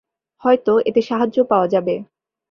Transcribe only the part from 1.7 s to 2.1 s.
যাবে।